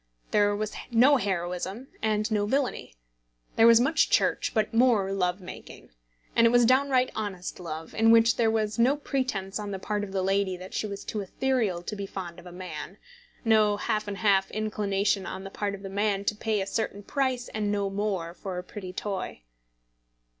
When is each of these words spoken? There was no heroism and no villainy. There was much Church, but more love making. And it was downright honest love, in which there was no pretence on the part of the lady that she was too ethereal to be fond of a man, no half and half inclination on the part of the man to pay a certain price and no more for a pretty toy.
There 0.31 0.55
was 0.55 0.73
no 0.89 1.17
heroism 1.17 1.89
and 2.01 2.31
no 2.31 2.47
villainy. 2.47 2.95
There 3.55 3.67
was 3.67 3.79
much 3.79 4.09
Church, 4.09 4.49
but 4.51 4.73
more 4.73 5.13
love 5.13 5.39
making. 5.41 5.91
And 6.35 6.47
it 6.47 6.49
was 6.49 6.65
downright 6.65 7.11
honest 7.15 7.59
love, 7.59 7.93
in 7.93 8.09
which 8.09 8.35
there 8.35 8.49
was 8.49 8.79
no 8.79 8.95
pretence 8.97 9.59
on 9.59 9.69
the 9.69 9.77
part 9.77 10.03
of 10.03 10.11
the 10.11 10.23
lady 10.23 10.57
that 10.57 10.73
she 10.73 10.87
was 10.87 11.03
too 11.05 11.19
ethereal 11.19 11.83
to 11.83 11.95
be 11.95 12.07
fond 12.07 12.39
of 12.39 12.47
a 12.47 12.51
man, 12.51 12.97
no 13.45 13.77
half 13.77 14.07
and 14.07 14.17
half 14.17 14.49
inclination 14.49 15.27
on 15.27 15.43
the 15.43 15.51
part 15.51 15.75
of 15.75 15.83
the 15.83 15.87
man 15.87 16.25
to 16.25 16.35
pay 16.35 16.61
a 16.61 16.65
certain 16.65 17.03
price 17.03 17.47
and 17.49 17.71
no 17.71 17.87
more 17.87 18.33
for 18.33 18.57
a 18.57 18.63
pretty 18.63 18.91
toy. 18.93 19.43